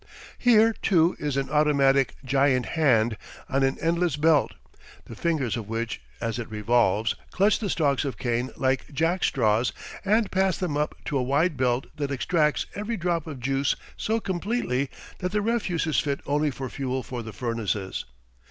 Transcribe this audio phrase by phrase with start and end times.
[0.39, 3.17] Here, too, is an automatic "giant hand"
[3.47, 4.55] on an endless belt,
[5.05, 9.71] the "fingers" of which, as it revolves, clutch the stalks of cane like jackstraws
[10.03, 14.19] and pass them up to a wide belt that extracts every drop of juice so
[14.19, 18.05] completely that the refuse is fit only for fuel for the furnaces.